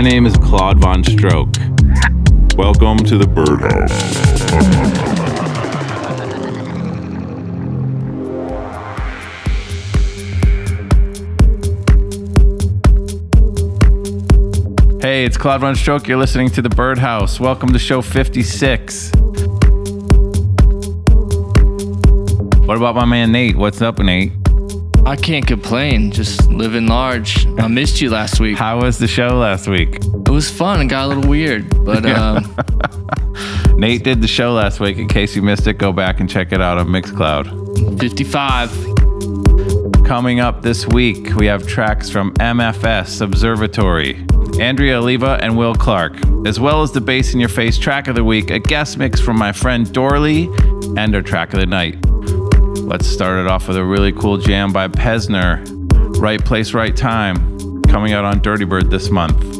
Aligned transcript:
My 0.00 0.08
name 0.08 0.24
is 0.24 0.34
Claude 0.38 0.78
VonStroke. 0.78 1.54
Welcome 2.56 2.96
to 3.00 3.18
the 3.18 3.26
Birdhouse. 3.26 3.92
Hey, 15.02 15.26
it's 15.26 15.36
Claude 15.36 15.60
VonStroke. 15.60 16.08
You're 16.08 16.16
listening 16.16 16.48
to 16.52 16.62
the 16.62 16.70
Birdhouse. 16.70 17.38
Welcome 17.38 17.74
to 17.74 17.78
show 17.78 18.00
56. 18.00 19.10
What 22.64 22.78
about 22.78 22.94
my 22.94 23.04
man 23.04 23.32
Nate? 23.32 23.54
What's 23.54 23.82
up, 23.82 23.98
Nate? 23.98 24.39
I 25.10 25.16
can't 25.16 25.44
complain. 25.44 26.12
Just 26.12 26.48
living 26.52 26.86
large. 26.86 27.44
I 27.58 27.66
missed 27.66 28.00
you 28.00 28.10
last 28.10 28.38
week. 28.38 28.56
How 28.56 28.80
was 28.80 28.98
the 28.98 29.08
show 29.08 29.38
last 29.38 29.66
week? 29.66 29.96
It 29.96 30.28
was 30.28 30.48
fun. 30.48 30.80
It 30.80 30.86
got 30.86 31.06
a 31.06 31.08
little 31.08 31.28
weird, 31.28 31.84
but 31.84 32.06
um, 32.06 32.54
Nate 33.76 34.04
did 34.04 34.22
the 34.22 34.28
show 34.28 34.52
last 34.52 34.78
week. 34.78 34.98
In 34.98 35.08
case 35.08 35.34
you 35.34 35.42
missed 35.42 35.66
it, 35.66 35.78
go 35.78 35.92
back 35.92 36.20
and 36.20 36.30
check 36.30 36.52
it 36.52 36.60
out 36.60 36.78
on 36.78 36.86
Mixcloud. 36.86 37.98
55. 37.98 40.04
Coming 40.04 40.38
up 40.38 40.62
this 40.62 40.86
week, 40.86 41.34
we 41.34 41.46
have 41.46 41.66
tracks 41.66 42.08
from 42.08 42.32
MFS 42.34 43.20
Observatory, 43.20 44.24
Andrea 44.60 45.00
Oliva, 45.00 45.40
and 45.42 45.58
Will 45.58 45.74
Clarke, 45.74 46.24
as 46.46 46.60
well 46.60 46.82
as 46.82 46.92
the 46.92 47.00
Bass 47.00 47.34
in 47.34 47.40
Your 47.40 47.48
Face 47.48 47.78
track 47.78 48.06
of 48.06 48.14
the 48.14 48.22
week, 48.22 48.50
a 48.50 48.60
guest 48.60 48.96
mix 48.96 49.18
from 49.18 49.36
my 49.36 49.50
friend 49.50 49.88
Dorley, 49.88 50.46
and 50.96 51.16
our 51.16 51.22
track 51.22 51.52
of 51.52 51.58
the 51.58 51.66
night. 51.66 51.96
Let's 52.82 53.06
start 53.06 53.38
it 53.38 53.46
off 53.46 53.68
with 53.68 53.76
a 53.76 53.84
really 53.84 54.12
cool 54.12 54.36
jam 54.36 54.72
by 54.72 54.88
Pezner, 54.88 55.64
Right 56.20 56.44
Place, 56.44 56.74
Right 56.74 56.96
Time, 56.96 57.82
coming 57.82 58.12
out 58.12 58.24
on 58.24 58.40
Dirty 58.40 58.64
Bird 58.64 58.90
this 58.90 59.10
month. 59.10 59.59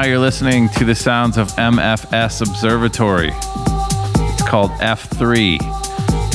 Now, 0.00 0.06
you're 0.06 0.18
listening 0.18 0.70
to 0.70 0.84
the 0.86 0.94
sounds 0.94 1.36
of 1.36 1.48
MFS 1.56 2.40
Observatory. 2.40 3.32
It's 3.34 4.48
called 4.48 4.70
F3 4.80 5.60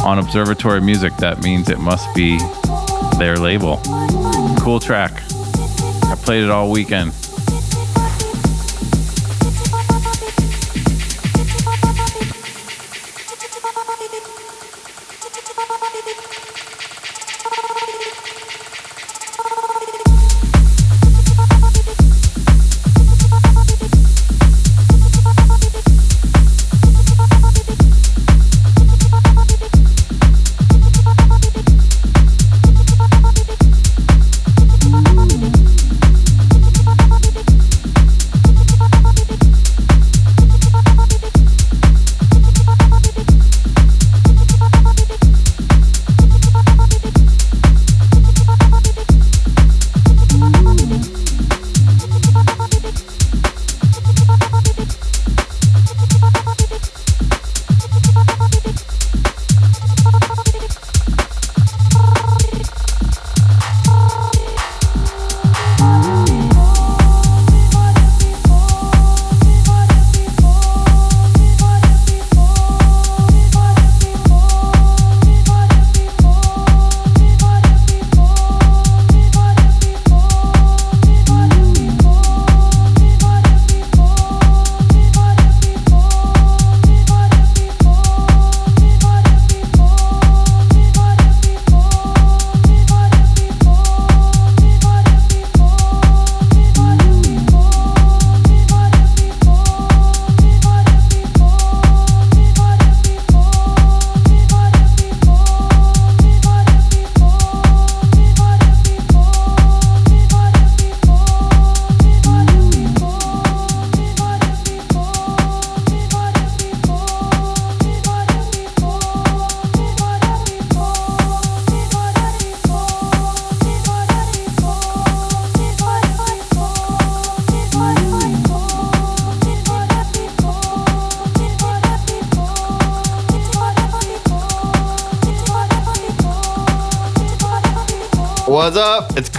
on 0.04 0.20
Observatory 0.20 0.82
Music. 0.82 1.16
That 1.18 1.42
means 1.42 1.70
it 1.70 1.80
must 1.80 2.14
be 2.14 2.38
their 3.18 3.38
label. 3.38 3.82
Cool 4.60 4.80
track. 4.80 5.14
I 6.04 6.16
played 6.16 6.44
it 6.44 6.52
all 6.52 6.70
weekend. 6.70 7.12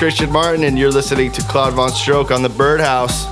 Christian 0.07 0.31
Martin, 0.31 0.63
and 0.63 0.79
you're 0.79 0.93
listening 0.93 1.33
to 1.33 1.43
Claude 1.43 1.75
VonStroke 1.75 2.31
on 2.31 2.41
the 2.41 2.49
Birdhouse. 2.49 3.27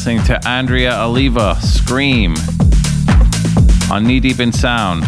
Listening 0.00 0.24
to 0.24 0.48
Andrea 0.48 0.98
Oliva, 0.98 1.58
Scream. 1.60 2.34
on 3.92 4.06
Knee 4.06 4.18
Deep 4.18 4.40
in 4.40 4.50
Sound. 4.50 5.04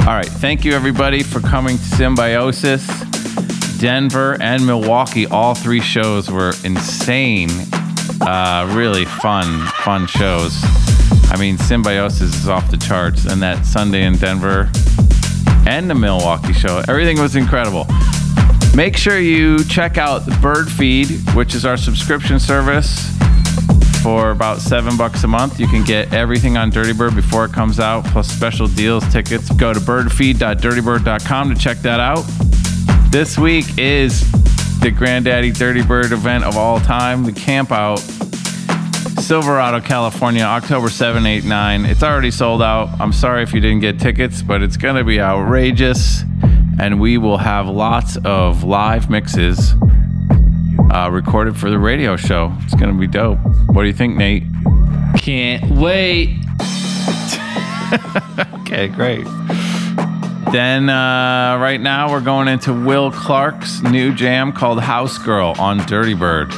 All 0.00 0.14
right, 0.16 0.24
thank 0.24 0.64
you 0.64 0.72
everybody 0.72 1.22
for 1.22 1.40
coming 1.40 1.76
to 1.76 1.84
Symbiosis. 1.84 2.86
Denver 3.78 4.38
and 4.40 4.64
Milwaukee, 4.64 5.26
all 5.26 5.54
three 5.54 5.82
shows 5.82 6.30
were 6.30 6.54
insane. 6.64 7.50
Uh, 8.22 8.72
really 8.74 9.04
fun, 9.04 9.66
fun 9.84 10.06
shows. 10.06 10.58
I 11.30 11.36
mean, 11.38 11.58
Symbiosis 11.58 12.34
is 12.34 12.48
off 12.48 12.70
the 12.70 12.78
charts, 12.78 13.26
and 13.26 13.42
that 13.42 13.66
Sunday 13.66 14.06
in 14.06 14.16
Denver 14.16 14.70
and 15.66 15.90
the 15.90 15.94
Milwaukee 15.94 16.54
show, 16.54 16.82
everything 16.88 17.20
was 17.20 17.36
incredible. 17.36 17.86
Make 18.74 18.96
sure 18.96 19.18
you 19.18 19.62
check 19.64 19.98
out 19.98 20.24
the 20.24 20.38
Bird 20.40 20.70
Feed, 20.70 21.10
which 21.34 21.54
is 21.54 21.66
our 21.66 21.76
subscription 21.76 22.40
service 22.40 23.10
for 24.02 24.30
about 24.30 24.58
seven 24.58 24.96
bucks 24.96 25.24
a 25.24 25.28
month. 25.28 25.60
You 25.60 25.66
can 25.66 25.84
get 25.84 26.12
everything 26.12 26.56
on 26.56 26.70
Dirty 26.70 26.92
Bird 26.92 27.14
before 27.14 27.44
it 27.44 27.52
comes 27.52 27.78
out, 27.78 28.04
plus 28.06 28.28
special 28.28 28.66
deals, 28.66 29.06
tickets. 29.12 29.50
Go 29.52 29.72
to 29.72 29.80
birdfeed.dirtybird.com 29.80 31.54
to 31.54 31.60
check 31.60 31.78
that 31.78 32.00
out. 32.00 32.24
This 33.10 33.38
week 33.38 33.66
is 33.78 34.30
the 34.80 34.90
Granddaddy 34.90 35.52
Dirty 35.52 35.82
Bird 35.82 36.12
event 36.12 36.44
of 36.44 36.56
all 36.56 36.80
time, 36.80 37.24
the 37.24 37.32
Camp 37.32 37.72
Out, 37.72 37.98
Silverado, 39.20 39.80
California, 39.80 40.42
October 40.42 40.88
7, 40.88 41.26
8, 41.26 41.44
9. 41.44 41.84
It's 41.86 42.02
already 42.02 42.30
sold 42.30 42.62
out. 42.62 42.88
I'm 43.00 43.12
sorry 43.12 43.42
if 43.42 43.52
you 43.52 43.60
didn't 43.60 43.80
get 43.80 44.00
tickets, 44.00 44.42
but 44.42 44.62
it's 44.62 44.76
going 44.76 44.96
to 44.96 45.04
be 45.04 45.20
outrageous 45.20 46.22
and 46.80 46.98
we 46.98 47.18
will 47.18 47.36
have 47.36 47.68
lots 47.68 48.16
of 48.24 48.64
live 48.64 49.10
mixes 49.10 49.74
uh, 50.90 51.08
recorded 51.10 51.56
for 51.56 51.70
the 51.70 51.78
radio 51.78 52.16
show. 52.16 52.52
It's 52.62 52.74
going 52.74 52.92
to 52.92 52.98
be 52.98 53.06
dope. 53.06 53.38
What 53.66 53.82
do 53.82 53.88
you 53.88 53.94
think, 53.94 54.16
Nate? 54.16 54.44
Can't 55.16 55.70
wait. 55.70 56.36
okay, 58.60 58.88
great. 58.88 59.24
Then, 60.52 60.90
uh, 60.90 61.58
right 61.60 61.80
now, 61.80 62.10
we're 62.10 62.20
going 62.20 62.48
into 62.48 62.72
Will 62.72 63.12
Clarke's 63.12 63.82
new 63.82 64.12
jam 64.14 64.52
called 64.52 64.80
House 64.80 65.16
Girl 65.18 65.54
on 65.58 65.78
Dirty 65.86 66.14
Bird. 66.14 66.52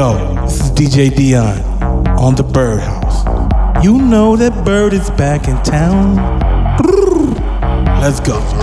Yo, 0.00 0.14
this 0.46 0.58
is 0.62 0.70
DJ 0.70 1.14
Dion 1.14 1.60
on 2.18 2.34
the 2.34 2.42
Birdhouse. 2.42 3.84
You 3.84 4.00
know 4.00 4.34
that 4.34 4.64
Bird 4.64 4.94
is 4.94 5.10
back 5.10 5.46
in 5.46 5.62
town. 5.62 6.16
Let's 8.00 8.18
go. 8.18 8.59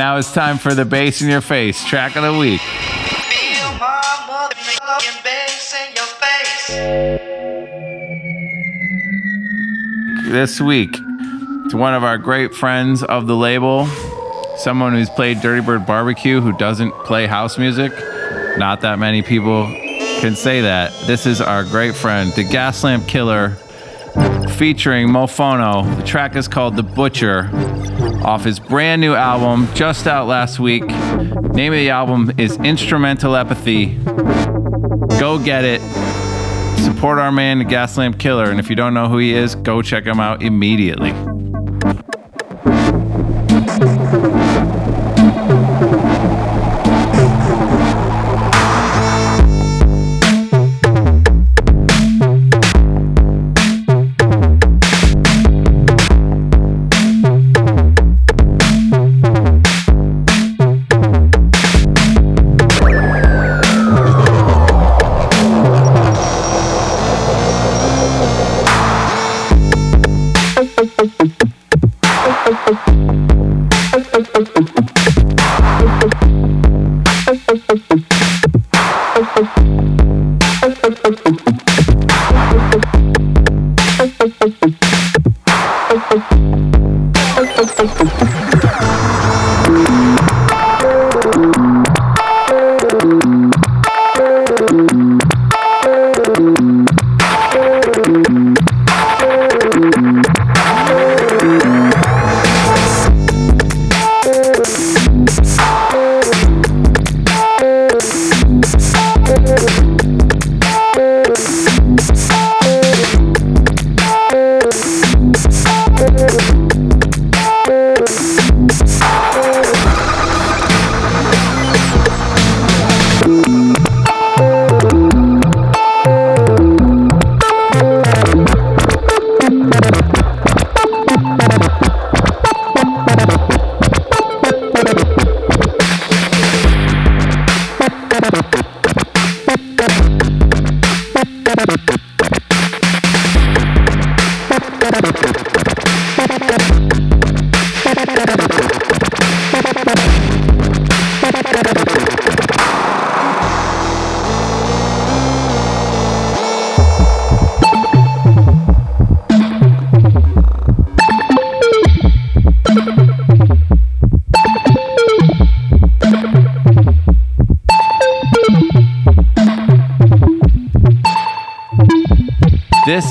Now 0.00 0.16
it's 0.16 0.32
time 0.32 0.56
for 0.56 0.72
the 0.72 0.86
bass 0.86 1.20
in 1.20 1.28
your 1.28 1.42
face 1.42 1.84
track 1.84 2.16
of 2.16 2.22
the 2.22 2.32
week. 2.32 2.62
This 10.32 10.58
week, 10.58 10.94
to 10.94 11.76
one 11.76 11.92
of 11.92 12.02
our 12.02 12.16
great 12.16 12.54
friends 12.54 13.02
of 13.02 13.26
the 13.26 13.36
label, 13.36 13.88
someone 14.56 14.94
who's 14.94 15.10
played 15.10 15.42
Dirty 15.42 15.60
Bird 15.60 15.84
Barbecue 15.84 16.40
who 16.40 16.56
doesn't 16.56 16.92
play 17.04 17.26
house 17.26 17.58
music. 17.58 17.92
Not 18.56 18.80
that 18.80 18.98
many 18.98 19.20
people 19.20 19.66
can 19.66 20.34
say 20.34 20.62
that. 20.62 20.94
This 21.06 21.26
is 21.26 21.42
our 21.42 21.62
great 21.62 21.94
friend, 21.94 22.32
the 22.32 22.44
Gaslamp 22.44 23.06
Killer, 23.06 23.50
featuring 24.54 25.08
Mofono. 25.08 25.94
The 25.98 26.04
track 26.04 26.36
is 26.36 26.48
called 26.48 26.76
The 26.76 26.82
Butcher 26.82 27.69
off 28.22 28.44
his 28.44 28.60
brand 28.60 29.00
new 29.00 29.14
album, 29.14 29.68
just 29.74 30.06
out 30.06 30.26
last 30.26 30.60
week. 30.60 30.86
Name 30.86 31.72
of 31.72 31.78
the 31.78 31.90
album 31.90 32.32
is 32.38 32.56
Instrumentalepathy. 32.58 33.98
Go 35.18 35.38
get 35.38 35.64
it. 35.64 35.80
Support 36.80 37.18
our 37.18 37.32
man, 37.32 37.58
the 37.58 37.64
Gaslamp 37.64 38.18
Killer. 38.18 38.50
And 38.50 38.58
if 38.58 38.70
you 38.70 38.76
don't 38.76 38.94
know 38.94 39.08
who 39.08 39.18
he 39.18 39.34
is, 39.34 39.54
go 39.54 39.82
check 39.82 40.04
him 40.04 40.20
out 40.20 40.42
immediately. 40.42 41.12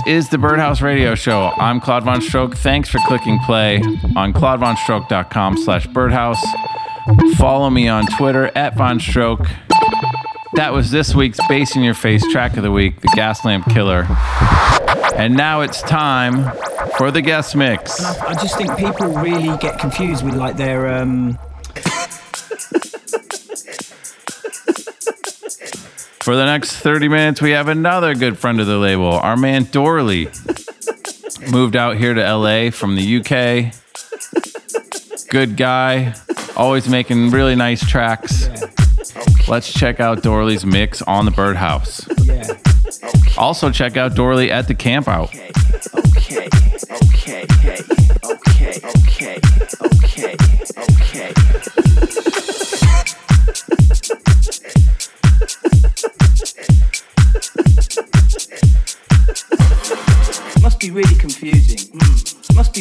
Is 0.10 0.28
the 0.30 0.40
Birdhouse 0.40 0.82
Radio 0.82 1.14
Show. 1.14 1.52
I'm 1.58 1.80
Claude 1.80 2.02
VonStroke. 2.02 2.58
Thanks 2.58 2.90
for 2.90 2.98
clicking 3.06 3.38
play 3.46 3.78
on 4.16 4.34
claudevonstroke.com 4.34 5.58
slash 5.58 5.86
birdhouse. 5.86 6.44
Follow 7.38 7.70
me 7.70 7.88
on 7.88 8.08
Twitter 8.18 8.50
at 8.58 8.76
Von 8.76 9.00
Stroke. 9.00 9.46
That 10.56 10.74
was 10.74 10.90
this 10.90 11.14
week's 11.14 11.38
Bass 11.48 11.76
in 11.76 11.84
Your 11.84 11.94
Face 11.94 12.26
track 12.32 12.58
of 12.58 12.64
the 12.64 12.72
week, 12.72 13.02
the 13.02 13.08
Gaslamp 13.10 13.72
Killer. 13.72 14.08
And 15.16 15.36
now 15.36 15.62
it's 15.62 15.84
time 15.84 16.58
for 16.98 17.12
the 17.12 17.22
guest 17.22 17.56
mix. 17.56 18.04
I 18.04 18.34
just 18.34 18.58
think 18.58 18.76
people 18.78 19.10
really 19.10 19.56
get 19.60 19.78
confused 19.78 20.26
with 20.26 20.34
like 20.34 20.58
their 20.58 20.92
um 20.92 21.38
For 26.30 26.36
the 26.36 26.46
next 26.46 26.76
30 26.76 27.08
minutes, 27.08 27.42
we 27.42 27.50
have 27.52 27.70
another 27.70 28.14
good 28.14 28.38
friend 28.38 28.62
of 28.62 28.68
the 28.68 28.78
label, 28.78 29.14
our 29.14 29.36
man 29.36 29.66
Dorley. 29.66 30.30
Moved 31.52 31.76
out 31.76 31.98
here 31.98 32.14
to 32.14 32.22
LA 32.22 32.70
from 32.70 32.96
the 32.96 33.18
UK. 33.18 33.74
Good 35.32 35.58
guy, 35.58 36.14
always 36.56 36.88
making 36.88 37.32
really 37.32 37.56
nice 37.56 37.84
tracks. 37.84 38.48
Let's 39.48 39.74
check 39.74 40.00
out 40.00 40.20
Dorley's 40.20 40.68
mix 40.68 41.02
on 41.02 41.26
the 41.26 41.32
Birdhouse. 41.32 42.08
yeah. 42.24 42.46
Also, 43.36 43.72
check 43.72 43.98
out 43.98 44.12
Dorley 44.12 44.50
at 44.52 44.68
the 44.68 44.76
camp 44.76 45.08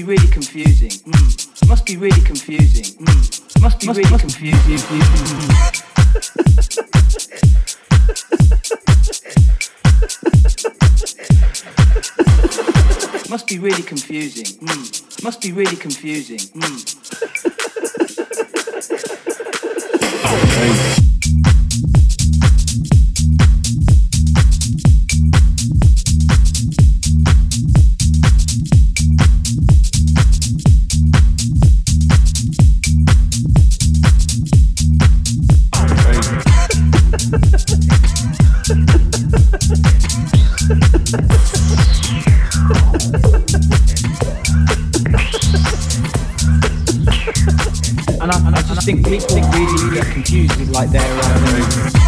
really 0.08 0.26
confusing. 0.28 0.88
Mm. 0.88 1.68
Must 1.68 1.84
be 1.84 1.98
really 1.98 2.22
confusing. 2.22 2.96
Mm. 3.04 3.60
Must 3.60 3.78
be 3.80 3.88
really 3.88 4.08
confusing. 4.08 4.86
Mm. 13.12 13.30
Must 13.30 13.46
be 13.46 13.58
really 13.58 13.82
confusing. 13.82 14.46
Mm. 14.66 15.22
Must 15.24 15.42
be 15.42 15.52
really 15.52 15.76
confusing. 15.76 16.38
Mm. 16.38 16.98
And 20.60 20.97
think 48.94 49.04
people 49.06 49.36
really 49.36 49.94
get 49.96 50.06
confused 50.14 50.58
with 50.58 50.70
like 50.70 50.88
their 50.88 51.02
um, 51.02 52.07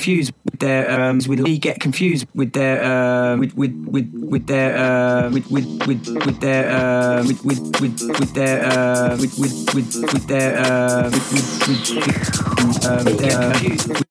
confused 0.00 0.32
with 0.44 0.60
their 0.60 0.90
um, 0.90 1.18
with 1.28 1.40
we 1.40 1.58
get 1.58 1.78
confused 1.78 2.26
with 2.34 2.52
their 2.54 2.82
uh, 2.82 3.36
with 3.36 3.52
with 3.54 3.74
with 3.86 4.08
with 4.14 4.46
their 4.46 4.72
uh, 4.76 5.30
with 5.30 5.50
with 5.50 5.66
with 5.86 6.08
with 6.24 6.40
their 6.40 6.64
uh, 6.72 7.22
with 7.26 7.44
with 7.44 7.60
with 7.80 8.00
with 8.18 8.32
their 8.32 8.64
uh, 8.64 9.18
with 9.20 9.38
with 9.38 9.74
with 9.74 9.92
with 10.12 10.26
their 10.26 10.56
uh, 10.56 11.10
with 11.12 11.26
with 11.32 11.68
with, 11.68 11.90
with 12.64 12.86
um, 12.86 13.04
their, 13.20 14.09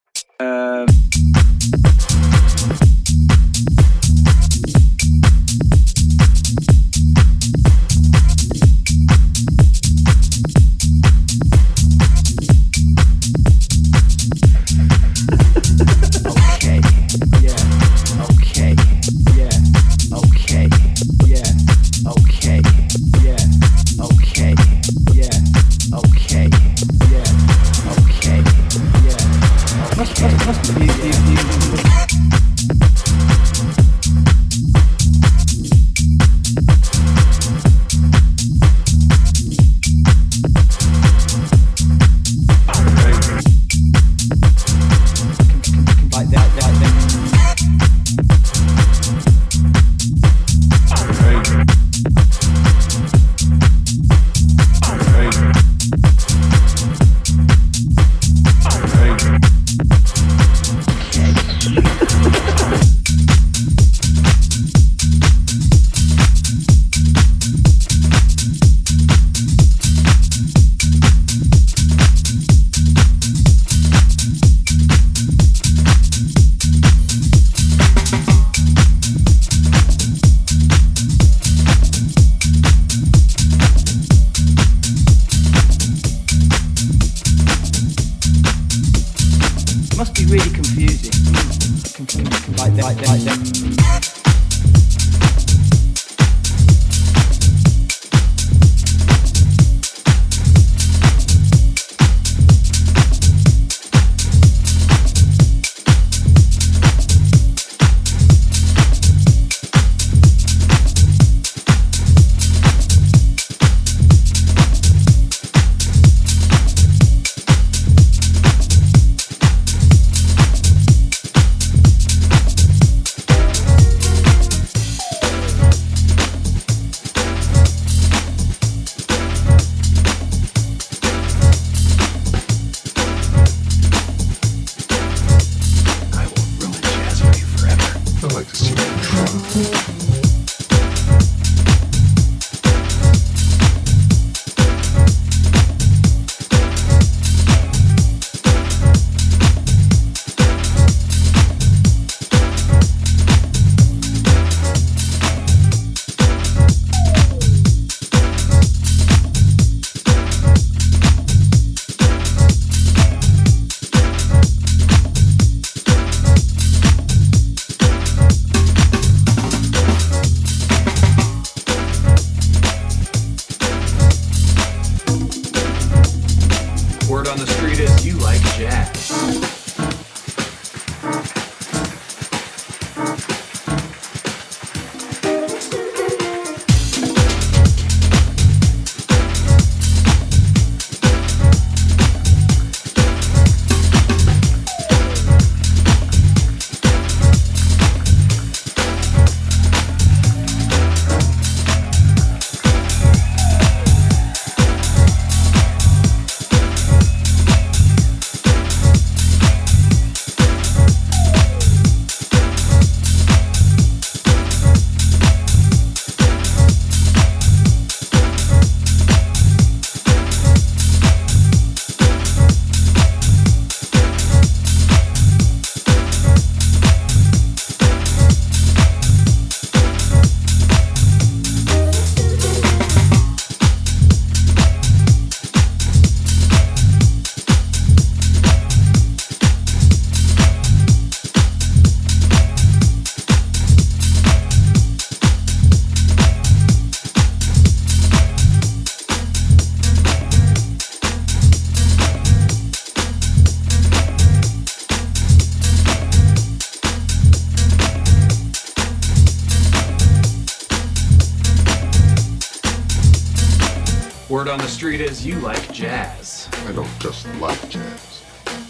street 265.00 265.12
is 265.12 265.26
you 265.26 265.36
like 265.40 265.72
jazz. 265.72 266.50
I 266.68 266.74
don't 266.74 267.00
just 267.00 267.26
like 267.36 267.70
jazz. 267.70 268.24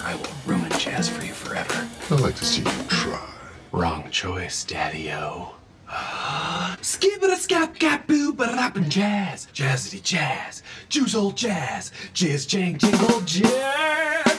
I 0.04 0.14
will 0.16 0.30
ruin 0.46 0.72
jazz 0.78 1.10
for 1.10 1.24
you 1.26 1.34
forever. 1.34 1.88
I'd 2.12 2.20
like 2.20 2.36
to 2.36 2.46
see 2.46 2.62
you 2.62 2.84
try. 2.88 3.28
Wrong 3.72 4.08
choice, 4.12 4.64
Daddy 4.64 5.12
O. 5.12 5.56
Skibbity 6.82 7.36
scap 7.36 7.80
gap 7.80 8.06
boo 8.06 8.34
ba 8.34 8.46
rappin' 8.46 8.90
jazz. 8.90 9.48
Jazzity 9.54 10.04
jazz. 10.04 10.62
Juice 10.88 11.16
old 11.16 11.36
jazz. 11.36 11.92
Jizz 12.14 12.48
jang 12.48 12.78
jingle 12.78 13.22
jazz. 13.22 14.39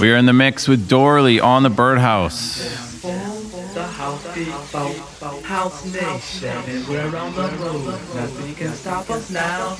We're 0.00 0.16
in 0.16 0.26
the 0.26 0.32
mix 0.32 0.66
with 0.66 0.88
Dorley 0.88 1.42
on 1.42 1.62
the 1.62 1.70
Birdhouse. 1.70 2.74
House 5.44 5.84
nation, 5.84 6.86
we're 6.88 7.16
on 7.16 7.34
the 7.34 7.48
road. 7.60 7.84
Nothing 8.14 8.54
can 8.54 8.72
stop 8.72 9.10
us 9.10 9.30
now. 9.30 9.76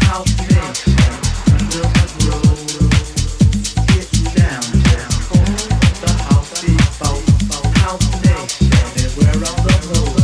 House 0.00 0.38
nation, 0.38 0.96
we're 1.68 1.84
on 1.84 1.98
the 2.18 2.30
road. 2.30 2.47
How 7.00 7.12
nation 8.24 8.72
and 8.96 9.16
we're 9.16 9.30
on 9.30 9.56
the 9.66 10.10
road. 10.10 10.17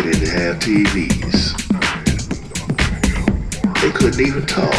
They 0.00 0.12
didn't 0.12 0.28
have 0.28 0.58
TVs. 0.60 1.52
They 3.82 3.90
couldn't 3.90 4.26
even 4.26 4.46
talk. 4.46 4.72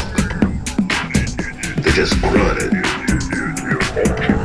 They 1.84 1.92
just 1.92 2.20
grunted. 2.22 4.41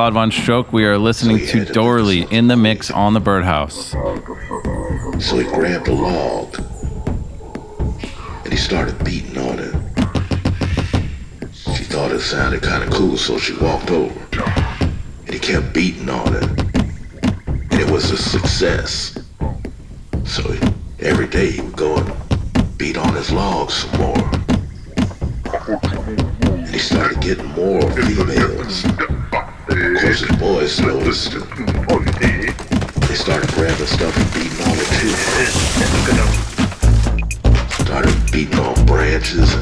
Claude 0.00 0.14
VonStroke. 0.14 0.72
We 0.72 0.86
are 0.86 0.96
listening 0.96 1.46
to 1.48 1.66
Dorley 1.66 2.26
in 2.32 2.46
the 2.46 2.56
mix 2.56 2.90
on 2.90 3.12
the 3.12 3.20
Birdhouse. 3.20 3.90
So 3.90 5.36
he 5.36 5.44
grabbed 5.44 5.88
a 5.88 5.92
log 5.92 6.58
and 8.42 8.50
he 8.50 8.56
started 8.56 9.04
beating 9.04 9.36
on 9.36 9.58
it. 9.58 9.74
She 11.52 11.84
thought 11.84 12.12
it 12.12 12.20
sounded 12.20 12.62
kind 12.62 12.82
of 12.82 12.88
cool, 12.88 13.18
so 13.18 13.36
she 13.36 13.52
walked 13.58 13.90
over 13.90 14.18
and 15.26 15.34
he 15.34 15.38
kept 15.38 15.74
beating 15.74 16.08
on 16.08 16.34
it. 16.34 16.44
And 17.46 17.74
it 17.74 17.90
was 17.90 18.10
a 18.10 18.16
success. 18.16 19.18
So 20.24 20.42
every 21.00 21.26
day 21.26 21.50
he 21.50 21.60
would 21.60 21.76
go 21.76 21.96
and 21.98 22.78
beat 22.78 22.96
on 22.96 23.12
his 23.12 23.30
log 23.30 23.70
some 23.70 24.00
more. 24.00 24.30
And 25.68 26.70
he 26.70 26.78
started 26.78 27.20
getting 27.20 27.48
more 27.48 27.82
females. 27.92 28.86
Of 29.70 30.02
course, 30.02 30.20
the 30.26 30.36
boys 30.38 30.80
know 30.80 30.98
this. 30.98 31.28
They 33.08 33.14
started 33.14 33.50
grabbing 33.52 33.86
stuff 33.86 34.16
and 34.16 34.34
beating 34.34 34.60
on 34.66 34.76
it 34.76 34.88
too. 34.98 35.14
Started 37.84 38.32
beating 38.32 38.58
on 38.58 38.86
branches 38.86 39.54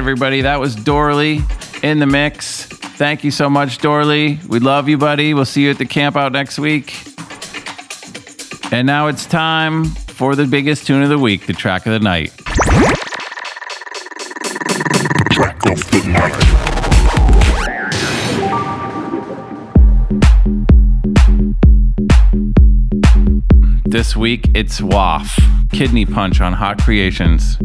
everybody, 0.00 0.40
that 0.40 0.58
was 0.58 0.74
Dorley 0.76 1.42
in 1.84 1.98
the 1.98 2.06
mix. 2.06 2.64
Thank 2.64 3.22
you 3.22 3.30
so 3.30 3.50
much, 3.50 3.76
Dorley. 3.78 4.42
We 4.46 4.58
love 4.58 4.88
you, 4.88 4.96
buddy. 4.96 5.34
We'll 5.34 5.44
see 5.44 5.64
you 5.64 5.70
at 5.70 5.76
the 5.76 5.84
camp 5.84 6.16
out 6.16 6.32
next 6.32 6.58
week. 6.58 6.94
And 8.72 8.86
now 8.86 9.08
it's 9.08 9.26
time 9.26 9.84
for 9.84 10.34
the 10.34 10.46
biggest 10.46 10.86
tune 10.86 11.02
of 11.02 11.10
the 11.10 11.18
week, 11.18 11.44
the 11.44 11.52
track 11.52 11.84
of 11.84 11.92
the 11.92 11.98
night. 11.98 12.32
Track 15.32 15.66
of 15.66 15.90
the 15.90 16.02
night. 16.08 16.46
This 23.84 24.16
week, 24.16 24.48
it's 24.54 24.80
WAFF, 24.80 25.70
Kidney 25.72 26.06
Punch 26.06 26.40
on 26.40 26.54
Hot 26.54 26.78
Creations. 26.78 27.58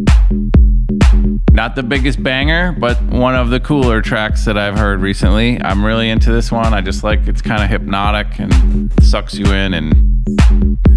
Not 1.55 1.77
the 1.77 1.83
biggest 1.83 2.21
banger, 2.21 2.73
but 2.73 3.01
one 3.03 3.33
of 3.33 3.49
the 3.49 3.61
cooler 3.61 4.01
tracks 4.01 4.43
that 4.43 4.57
I've 4.57 4.77
heard 4.77 4.99
recently. 4.99 5.57
I'm 5.61 5.85
really 5.85 6.09
into 6.09 6.33
this 6.33 6.51
one. 6.51 6.73
I 6.73 6.81
just 6.81 7.01
like 7.01 7.29
it's 7.29 7.41
kind 7.41 7.63
of 7.63 7.69
hypnotic 7.69 8.39
and 8.39 8.91
sucks 9.01 9.35
you 9.35 9.45
in 9.45 9.73
and 9.73 9.93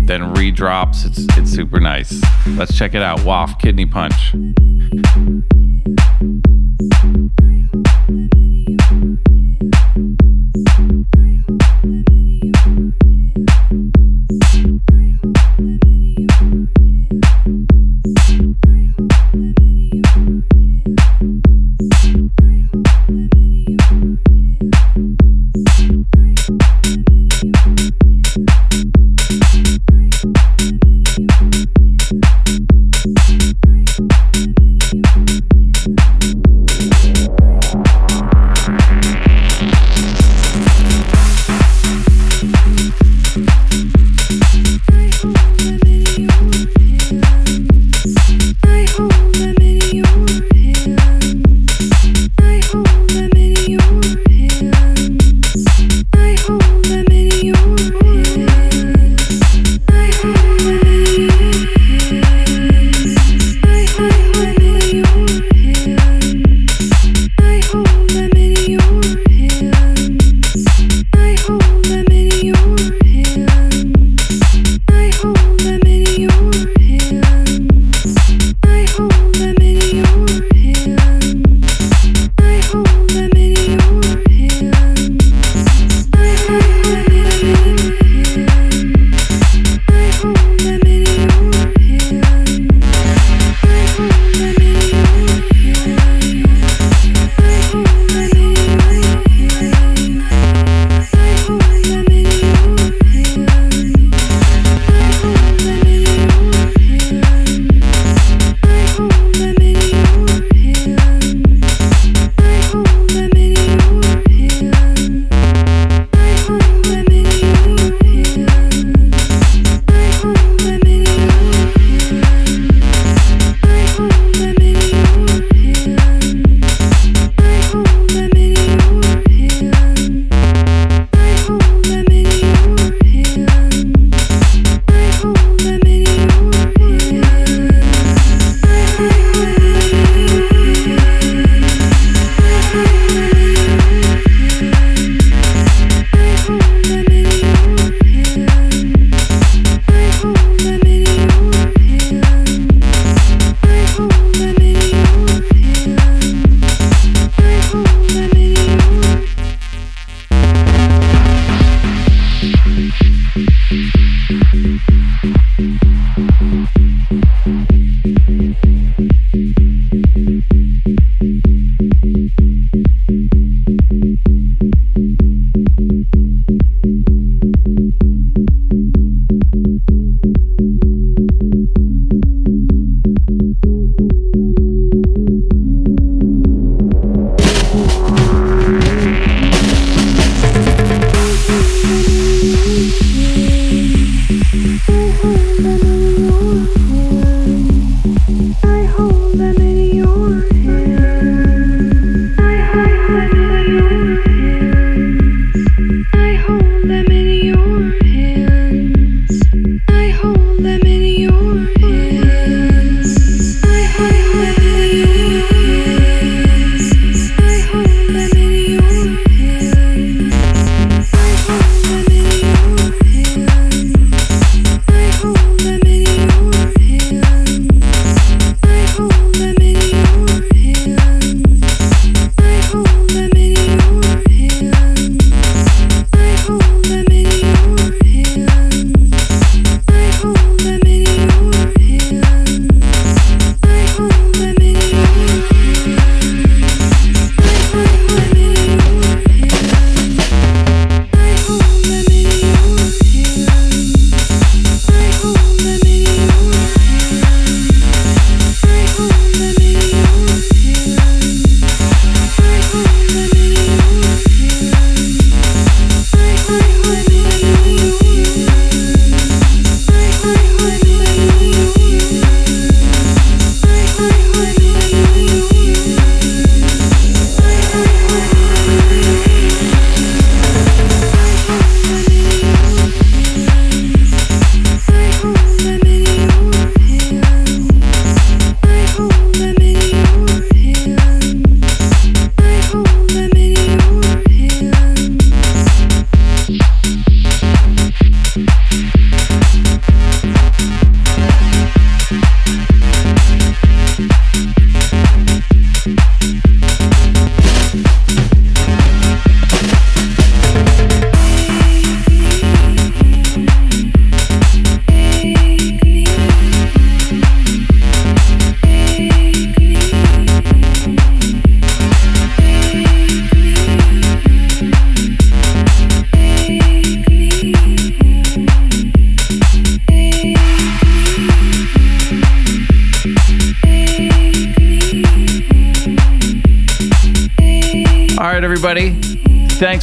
then 0.08 0.34
redrops. 0.34 1.06
It's 1.06 1.38
it's 1.38 1.52
super 1.52 1.78
nice. 1.78 2.20
Let's 2.48 2.76
check 2.76 2.96
it 2.96 3.02
out. 3.02 3.20
WAFF 3.20 3.60
Kidney 3.60 3.86
Punch. 3.86 4.34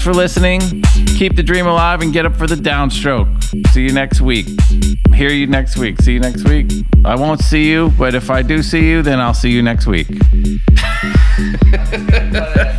For 0.05 0.13
listening. 0.13 0.61
Keep 1.17 1.35
the 1.35 1.41
dream 1.41 1.65
alive 1.65 2.01
and 2.01 2.13
get 2.13 2.27
up 2.27 2.35
for 2.35 2.45
the 2.45 2.53
downstroke. 2.53 3.27
See 3.69 3.81
you 3.81 3.91
next 3.91 4.21
week. 4.21 4.45
Hear 5.15 5.31
you 5.31 5.47
next 5.47 5.77
week. 5.77 5.99
See 5.99 6.13
you 6.13 6.19
next 6.19 6.47
week. 6.47 6.71
I 7.03 7.15
won't 7.15 7.39
see 7.39 7.71
you, 7.71 7.89
but 7.97 8.13
if 8.13 8.29
I 8.29 8.43
do 8.43 8.61
see 8.61 8.87
you, 8.87 9.01
then 9.01 9.19
I'll 9.19 9.33
see 9.33 9.49
you 9.49 9.63
next 9.63 9.87
week. 9.87 10.07